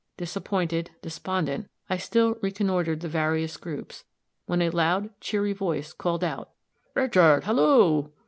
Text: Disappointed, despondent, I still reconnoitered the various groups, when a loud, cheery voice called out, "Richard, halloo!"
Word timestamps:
Disappointed, 0.17 0.89
despondent, 1.03 1.69
I 1.87 1.97
still 1.97 2.39
reconnoitered 2.41 3.01
the 3.01 3.07
various 3.07 3.55
groups, 3.55 4.03
when 4.47 4.63
a 4.63 4.71
loud, 4.71 5.11
cheery 5.21 5.53
voice 5.53 5.93
called 5.93 6.23
out, 6.23 6.49
"Richard, 6.95 7.43
halloo!" 7.43 8.09